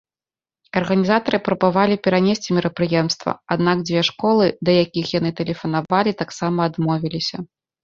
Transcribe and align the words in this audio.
Арганізатары 0.79 1.37
прабавалі 1.49 1.95
перанесці 2.07 2.49
мерапрыемства, 2.59 3.31
аднак 3.57 3.77
дзве 3.91 4.01
школы, 4.09 4.45
да 4.67 4.71
якіх 4.83 5.05
яны 5.19 5.29
тэлефанавалі, 5.43 6.17
таксама 6.25 6.59
адмовіліся. 6.73 7.37